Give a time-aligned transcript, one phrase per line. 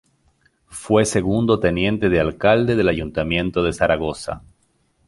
[0.67, 4.41] Fue Segundo Teniente de Alcalde del Ayuntamiento de Zaragoza.